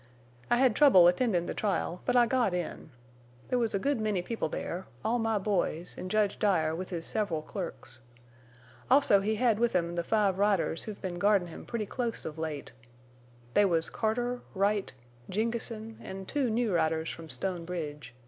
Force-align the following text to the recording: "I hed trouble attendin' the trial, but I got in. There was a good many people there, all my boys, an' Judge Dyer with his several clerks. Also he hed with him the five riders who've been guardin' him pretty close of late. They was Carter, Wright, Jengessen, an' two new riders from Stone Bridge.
"I 0.49 0.57
hed 0.57 0.75
trouble 0.75 1.07
attendin' 1.07 1.45
the 1.45 1.53
trial, 1.53 2.01
but 2.05 2.15
I 2.15 2.25
got 2.25 2.55
in. 2.55 2.89
There 3.49 3.59
was 3.59 3.75
a 3.75 3.77
good 3.77 4.01
many 4.01 4.23
people 4.23 4.49
there, 4.49 4.87
all 5.05 5.19
my 5.19 5.37
boys, 5.37 5.93
an' 5.95 6.09
Judge 6.09 6.39
Dyer 6.39 6.73
with 6.75 6.89
his 6.89 7.05
several 7.05 7.43
clerks. 7.43 8.01
Also 8.89 9.21
he 9.21 9.35
hed 9.35 9.59
with 9.59 9.73
him 9.73 9.93
the 9.93 10.03
five 10.03 10.39
riders 10.39 10.85
who've 10.85 10.99
been 10.99 11.19
guardin' 11.19 11.49
him 11.49 11.67
pretty 11.67 11.85
close 11.85 12.25
of 12.25 12.39
late. 12.39 12.71
They 13.53 13.63
was 13.65 13.91
Carter, 13.91 14.41
Wright, 14.55 14.91
Jengessen, 15.29 15.99
an' 16.01 16.25
two 16.25 16.49
new 16.49 16.73
riders 16.73 17.11
from 17.11 17.29
Stone 17.29 17.65
Bridge. 17.65 18.15